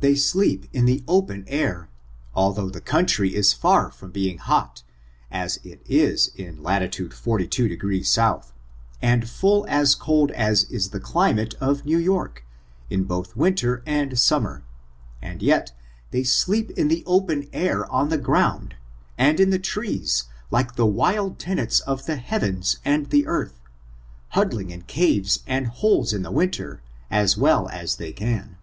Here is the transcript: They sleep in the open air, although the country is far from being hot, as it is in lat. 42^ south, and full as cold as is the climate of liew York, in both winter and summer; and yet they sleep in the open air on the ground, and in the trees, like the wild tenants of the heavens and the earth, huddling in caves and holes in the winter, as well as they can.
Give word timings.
They 0.00 0.14
sleep 0.14 0.66
in 0.74 0.84
the 0.84 1.02
open 1.08 1.44
air, 1.46 1.88
although 2.34 2.68
the 2.68 2.82
country 2.82 3.34
is 3.34 3.54
far 3.54 3.90
from 3.90 4.10
being 4.10 4.36
hot, 4.36 4.82
as 5.30 5.58
it 5.64 5.80
is 5.86 6.30
in 6.36 6.62
lat. 6.62 6.82
42^ 6.82 8.04
south, 8.06 8.52
and 9.00 9.26
full 9.26 9.64
as 9.66 9.94
cold 9.94 10.32
as 10.32 10.64
is 10.64 10.90
the 10.90 11.00
climate 11.00 11.54
of 11.62 11.84
liew 11.86 11.98
York, 12.04 12.44
in 12.90 13.04
both 13.04 13.36
winter 13.36 13.82
and 13.86 14.18
summer; 14.18 14.64
and 15.22 15.42
yet 15.42 15.72
they 16.10 16.24
sleep 16.24 16.70
in 16.72 16.88
the 16.88 17.02
open 17.06 17.48
air 17.54 17.90
on 17.90 18.10
the 18.10 18.18
ground, 18.18 18.74
and 19.16 19.40
in 19.40 19.48
the 19.48 19.58
trees, 19.58 20.24
like 20.50 20.76
the 20.76 20.84
wild 20.84 21.38
tenants 21.38 21.80
of 21.80 22.04
the 22.04 22.16
heavens 22.16 22.80
and 22.84 23.08
the 23.08 23.26
earth, 23.26 23.58
huddling 24.32 24.68
in 24.68 24.82
caves 24.82 25.40
and 25.46 25.68
holes 25.68 26.12
in 26.12 26.20
the 26.22 26.30
winter, 26.30 26.82
as 27.10 27.38
well 27.38 27.66
as 27.70 27.96
they 27.96 28.12
can. 28.12 28.58